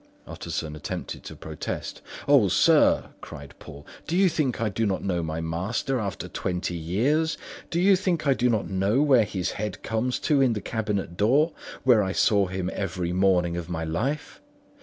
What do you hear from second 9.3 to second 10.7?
head comes to in the